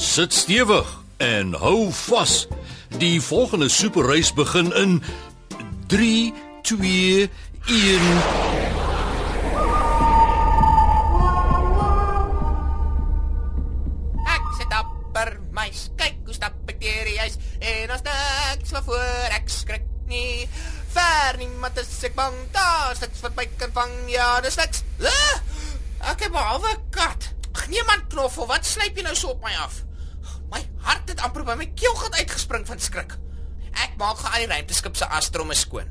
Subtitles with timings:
[0.00, 2.46] Sit stewig en hou vas.
[2.88, 5.02] Die volgende superreis begin in
[5.92, 6.32] 3
[6.62, 7.28] 2
[7.66, 8.06] 1
[14.24, 18.88] Ek sit dapper my kyk hoe stap ek deur die huis en as niks van
[18.88, 20.48] voor ek skrik nie.
[20.96, 24.80] Ver niemand is ek bang daar niks wat my kan vang ja dis niks.
[25.04, 25.36] Ah,
[26.14, 27.30] ek het 'n kat.
[27.52, 29.89] Ag nee man knoffel, wat slyp jy nou so op my af?
[30.86, 33.16] Hart het amper by my keelgat uitgespring van skrik.
[33.72, 35.88] Ek maak gou al die ruimteskip se astromme skoon.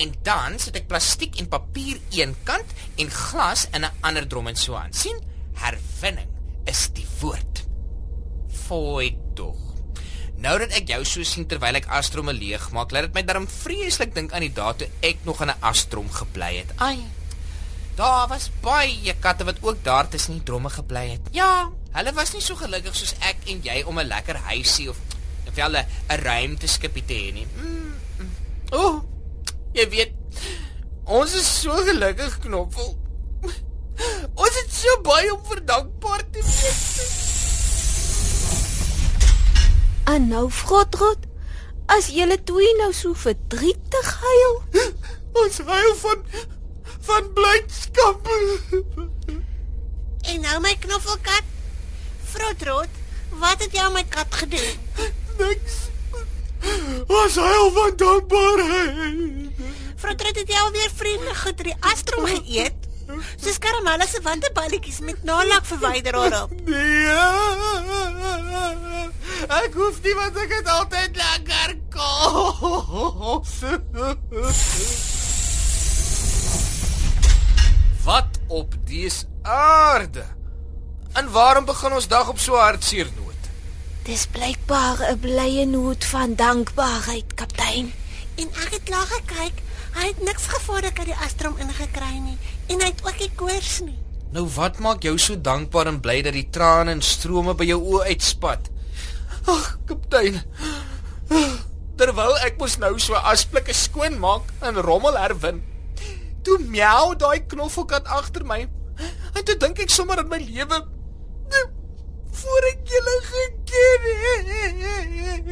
[0.00, 4.48] En dan sit ek plastiek en papier een kant en glas in 'n ander drom
[4.48, 4.92] en so aan.
[4.92, 5.18] sien?
[5.54, 6.30] Herwinning
[6.64, 7.64] is die woord.
[8.66, 9.56] Fooi tog.
[10.36, 14.14] Nou dat ek jou so sien terwyl ek astromme leegmaak, laat dit my darm vreeslik
[14.14, 16.72] dink aan die dae toe ek nog in 'n astrom gebly het.
[16.76, 17.21] Ai.
[17.94, 21.28] Daar was baie katte wat ook daar tussen die dromme gebly het.
[21.30, 24.96] Ja, hulle was nie so gelukkig soos ek en jy om 'n lekker huisie of
[25.48, 27.46] of wel 'n 'n ruimteskipie te hê nie.
[27.56, 28.30] Mm, mm.
[28.70, 29.02] O, oh,
[29.72, 30.12] jy weet,
[31.04, 32.98] ons is so gelukkig knoffel.
[34.34, 36.96] Ons het so baie om vir dankbaar te wees.
[40.04, 41.18] En nou, Frotrot,
[41.86, 44.62] as julle twee nou so verdrietig huil,
[45.32, 46.24] Ons huil van
[47.06, 48.28] van blydskap.
[50.22, 51.48] En nou my knoffelkat.
[52.32, 53.00] Frotrot,
[53.42, 54.78] wat het jy aan my kat gedoen?
[55.38, 55.80] Niks.
[57.06, 59.66] Ons huil van dankbaarheid.
[59.96, 62.82] Frotrot het jy alweer vriende die astrom geëet?
[63.36, 66.50] Soos karamelle se wandeballetjies met nalak verwyder daarop.
[66.64, 67.06] Nee.
[69.48, 73.56] Ek hoef nie want ek het altyd lekker kos.
[78.04, 80.24] Wat op dies aarde?
[81.12, 83.32] En waarom begin ons dag op so hartseer noot?
[84.02, 87.92] dis blykbaar 'n blye noot van dankbaarheid, kaptein.
[88.34, 89.62] En ek het lag gekyk.
[89.92, 93.80] Hy het niks gevaarlik uit die astrom ingekry nie en hy het ook nie koors
[93.80, 93.98] nie.
[94.32, 97.80] Nou wat maak jou so dankbaar en bly dat die trane en strome by jou
[97.80, 98.70] oë uitspat?
[99.46, 100.42] Ag, kaptein.
[101.98, 105.62] Terwyl ek mos nou so asblikke skoon maak en rommel herwin.
[106.42, 108.66] Toe miau daai knoffelkat agter my.
[109.34, 110.82] En toe dink ek sommer aan my lewe
[112.42, 114.00] voor ek julle geken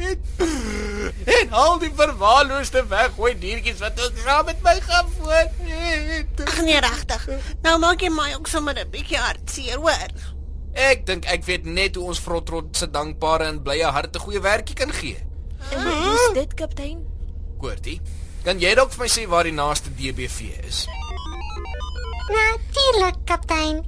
[0.01, 0.19] het.
[1.25, 6.41] En al die verwaarloosde weggooi diertjies wat ons saam met my gevoed het.
[6.47, 7.27] Ag nee, regtig.
[7.61, 10.11] Nou maak jy my ook sommer 'n bietjie hartseer, hoor.
[10.73, 14.75] Ek dink ek weet net hoe ons Frotrot se dankbare en blye harte goeie werkie
[14.75, 15.17] kan gee.
[15.71, 17.05] En wat is dit, kaptein?
[17.59, 18.01] Koortie,
[18.45, 20.85] kan jy dalk vir my sê waar die naaste DBV is?
[22.31, 23.81] Natuurlik, kaptein.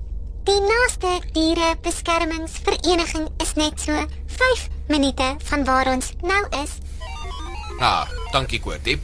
[0.44, 3.96] Die naaste dierebeskermingsvereniging is net so
[4.38, 6.72] 5 minute van waar ons nou is.
[7.80, 9.00] Ah, dankie Koortie.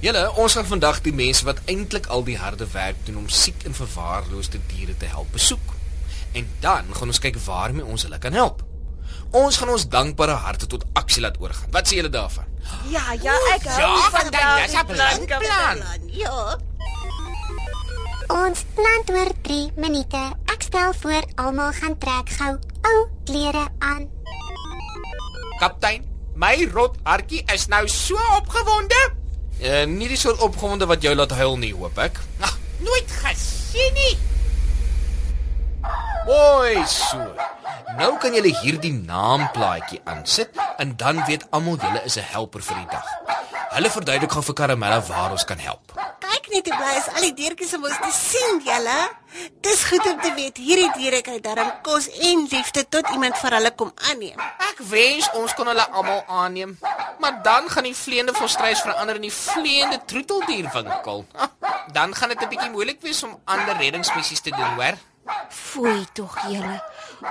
[0.00, 3.66] Julle, ons gaan vandag die mense wat eintlik al die harde werk doen om siek
[3.66, 5.74] en verwaarloosde diere te help besoek.
[6.38, 8.67] En dan gaan ons kyk waarmee ons hulle kan help.
[9.36, 11.68] Ons gaan ons dankbare harte tot aksie laat oorgaan.
[11.70, 12.46] Wat sê julle daarvan?
[12.88, 15.82] Ja, ja, ek hou Ja, van van daai, dis 'n plan, plan.
[16.06, 16.58] Ja.
[18.28, 20.22] Ons plant oor 3 minute.
[20.52, 24.08] Ek stel voor almal gaan trek gou ou klere aan.
[25.58, 29.12] Kaptein, my rot hartjie is nou so opgewonde.
[29.60, 32.20] Uh, nie die soort opgewonde wat jou laat huil nie, hoop ek.
[32.40, 34.18] Ag, nooit gesien nie.
[36.26, 37.34] Mooi so.
[37.96, 42.76] Nou kan julle hierdie naamplaatjie aansit en dan weet almal julle is 'n helper vir
[42.76, 43.06] die dag.
[43.70, 45.92] Hulle verduidelik gou vir Karamella waar ons kan help.
[46.20, 48.98] Kyk net hoe bly is al die diertjies om ons te sien, julle.
[49.60, 53.50] Dis goed om te weet hierdie diere kry darm kos en liefde tot iemand vir
[53.50, 54.38] hulle kom aanneem.
[54.70, 56.78] Ek wens ons kon hulle almal aanneem,
[57.18, 61.24] maar dan gaan die vleiende volstruis verander in die vleiende troeteldierwinkel.
[61.92, 64.96] Dan gaan dit 'n bietjie moeilik wees om ander reddingsmissies te doen, hoor.
[65.48, 66.82] Foei tog julle.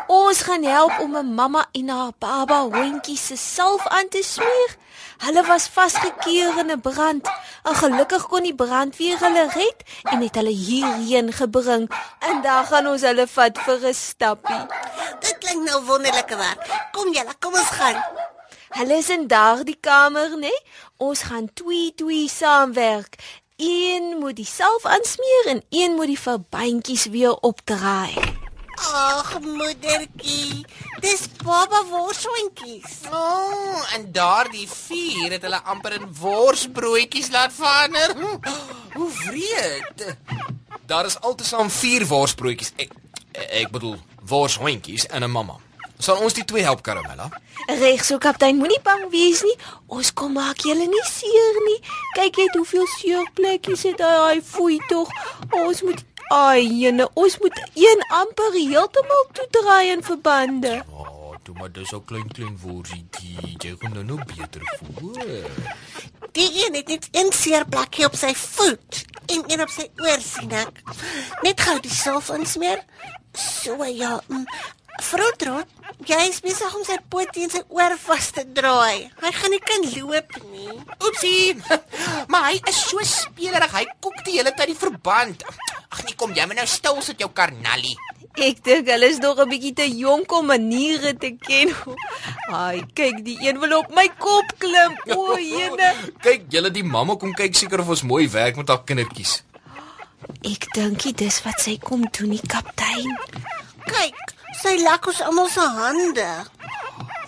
[0.07, 4.75] Ons gaan help om 'n mamma en haar baba hondjie se salf aan te smeer.
[5.17, 7.29] Hulle was vasgekeer in 'n brand.
[7.63, 11.91] En gelukkig kon die brandweer hulle red en het hulle hierheen gebring.
[12.19, 14.65] En dan gaan ons hulle vat vir 'n stappie.
[15.19, 16.89] Dit klink nou wonderlike werk.
[16.91, 18.03] Kom julle, kom ons gaan.
[18.69, 20.37] Hulle is in daardie kamer, né?
[20.37, 20.61] Nee?
[20.97, 23.15] Ons gaan twee twee saamwerk.
[23.55, 28.36] Een moet die salf aansmeer en een moet die verbandjies weer opdraai.
[28.77, 30.65] Ag, moedertjie.
[31.01, 32.99] Dis baba worshondjies.
[33.11, 38.15] O, oh, en daardie vuur het hulle amper in worsbroodjies laat verander.
[38.93, 40.17] Hoe wreed.
[40.85, 42.73] Daar is altesaam 4 worsbroodjies.
[42.75, 42.91] Ek,
[43.31, 45.57] ek bedoel worshondjies en 'n mamma.
[45.97, 47.29] Sal ons die twee help, Karamella?
[47.65, 49.55] Reg so kaptein, moenie bang wees nie.
[49.89, 51.79] Ons kom maak julle nie seer nie.
[52.13, 54.11] Kyk net hoeveel seurplekkies het hy.
[54.27, 55.09] Hy foei tog.
[55.57, 56.03] Ons moet
[56.33, 60.83] ai, jene, ons moet een amper heeltemal toedraai in verbande.
[60.91, 63.05] Oh, toe maar dis ou klein klein worsie,
[63.63, 65.21] jy gaan nou nou beter voel.
[66.37, 70.51] Die een het net een seerplekkie op sy voet en een op sy oor sien
[70.55, 70.83] ek.
[71.45, 72.83] Net gou die salf insmeer.
[73.37, 74.17] So ja.
[74.27, 74.45] Mm.
[75.03, 75.69] Frotrot,
[76.09, 79.09] jy is besig om sy poot teen sy oor vas te draai.
[79.21, 80.77] Hy gaan nie kan loop nie.
[81.05, 81.57] Oepsie.
[82.31, 83.71] Maar hy is so spelerig.
[83.71, 85.45] Hy koek die hele tyd die verband.
[85.89, 87.95] Ag nee, kom jy maar nou stil sit jou karnallie.
[88.37, 91.73] Ek dink hulle is nog 'n bietjie te jonk om maniere te ken.
[92.53, 94.93] Ai, kyk, die een wil op my kop klim.
[95.15, 95.89] O, jene.
[96.21, 99.43] Kyk, julle die mamma kom kyk seker of ons mooi werk met haar kindertjies.
[100.43, 103.17] Ek dink dit is wat sy kom doen, die kaptein.
[103.87, 106.29] Kyk, sy lak ons almal se hande.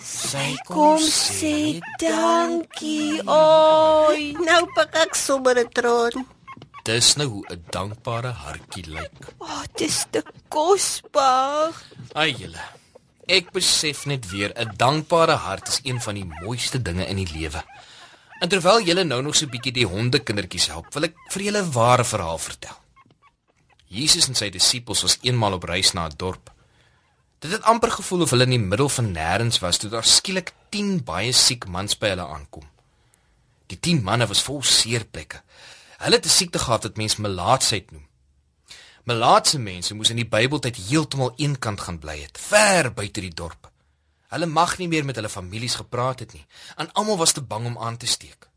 [0.00, 3.20] Sy kom sê dankie.
[3.26, 4.32] Oi.
[4.38, 6.26] Nou pak ek sommer 'n traan.
[6.82, 9.34] Dis nou hoe 'n dankbare hartjie lyk.
[9.38, 11.74] O, oh, dis te kosbaar.
[12.14, 12.64] Ai julle.
[13.26, 17.32] Ek besef net weer 'n dankbare hart is een van die mooiste dinge in die
[17.32, 17.64] lewe.
[18.40, 21.62] En terwyl julle nou nog so 'n bietjie die hondekindertjies help, wil ek vir julle
[21.62, 22.76] 'n ware verhaal vertel.
[23.86, 26.50] Jesus en sy disippels was eenmal op reis na 'n dorp.
[27.38, 30.52] Dit het amper gevoel of hulle in die middel van nêrens was toe daar skielik
[30.68, 32.66] 10 baie siek mans by hulle aankom.
[33.66, 35.42] Die 10 manne was vol seerplekke.
[36.00, 38.06] Hulle het 'n siekte gehad wat mens melaatsheid noem.
[39.04, 43.70] Melaatse mense moes in die Bybeltyd heeltemal eenkant gaan bly het, ver buite die dorp.
[44.28, 47.66] Hulle mag nie meer met hulle families gepraat het nie, en almal was te bang
[47.66, 48.48] om aan te steek.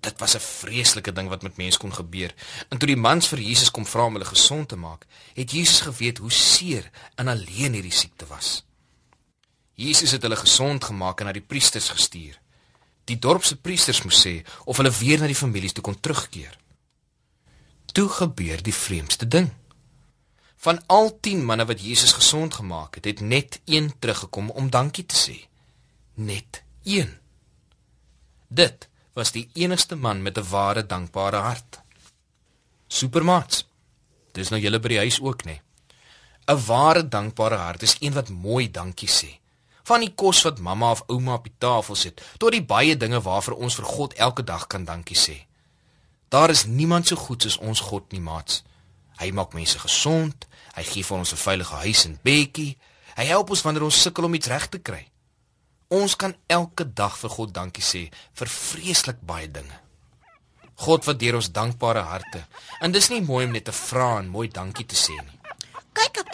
[0.00, 2.34] Dit was 'n vreeslike ding wat met mense kon gebeur.
[2.68, 5.80] En toe die mans vir Jesus kom vra om hulle gesond te maak, het Jesus
[5.80, 8.64] geweet hoe seer en alleen hierdie siekte was.
[9.74, 12.40] Jesus het hulle gesond gemaak en na die priesters gestuur.
[13.04, 16.56] Die dorp se priesters moes sê of hulle weer na die families toe kon terugkeer.
[17.92, 19.50] Toe gebeur die vreemdste ding.
[20.64, 25.04] Van al 10 manne wat Jesus gesond gemaak het, het net een teruggekom om dankie
[25.06, 25.36] te sê.
[26.14, 27.12] Net een.
[28.48, 31.80] Dit was die enigste man met 'n ware dankbare hart.
[32.88, 33.66] Supermats.
[34.32, 35.60] Dis nou julle by die huis ook, nê?
[36.46, 39.43] 'n Ware dankbare hart is een wat mooi dankie sê.
[39.84, 43.20] Van die kos wat mamma of ouma op die tafel sit, tot die baie dinge
[43.20, 45.36] waarvoor ons vir God elke dag kan dankie sê.
[46.32, 48.62] Daar is niemand so goed soos ons God nie, maats.
[49.20, 52.76] Hy maak mense gesond, hy gee vir ons 'n veilige huis en bedjie.
[53.16, 55.06] Hy help ons wanneer ons sukkel om iets reg te kry.
[55.88, 59.78] Ons kan elke dag vir God dankie sê vir vreeslik baie dinge.
[60.74, 62.46] God waardeer ons dankbare harte.
[62.80, 65.43] En dis nie mooi om net te vra en mooi dankie te sê nie.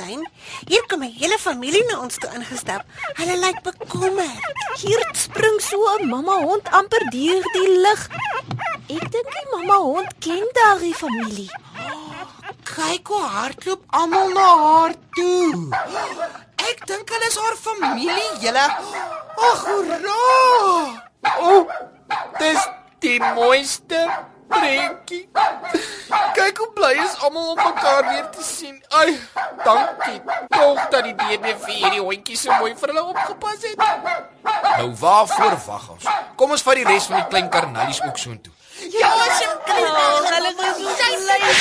[0.01, 0.25] Kaptein,
[0.67, 2.83] hier kom 'n hele familie na ons toe ingestap.
[3.19, 4.45] Hulle lyk bekommerd.
[4.81, 8.01] Hier spring so 'n mamma hond amper deur die lug.
[8.97, 11.51] Ek dink die mamma hond ken daardie familie.
[12.65, 15.69] Kyk hoe hardloop almal na haar toe.
[16.57, 18.67] Ek dink hulle is haar familie, julle.
[19.49, 20.21] Ag, hoera!
[21.41, 21.69] O, oh,
[22.39, 22.69] dis
[23.01, 24.01] die mooiste
[24.51, 25.25] prentjie.
[26.37, 28.77] Kyk hoe bly is almal om mekaar weer te sien.
[29.01, 29.15] Ai,
[29.65, 33.79] dankie tog dat die DBV hierdie hondjies so mooi vir hulle opgepas het.
[34.77, 36.05] Nou waarvoor wag ons?
[36.37, 38.55] Kom ons vat die res van die klein karnalies ook soontoe.
[38.91, 39.91] Ja, asseblief.
[39.91, 41.59] Oh, hulle is so lekker.